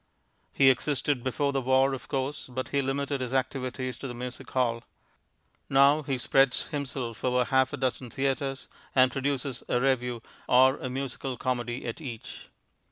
[0.51, 4.49] He existed before the war, of course, but he limited his activities to the music
[4.49, 4.81] hall.
[5.69, 10.89] Now he spreads himself over half a dozen theatres, and produces a revue or a
[10.89, 12.47] musical comedy at each.